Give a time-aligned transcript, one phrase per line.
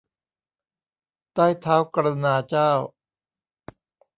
[1.33, 2.71] ใต้เท้ากรุณาเจ้า